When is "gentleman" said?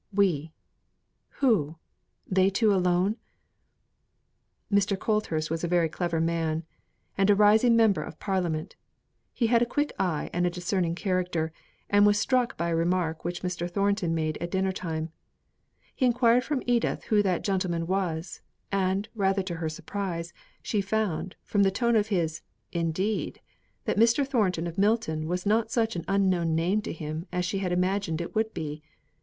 17.43-17.85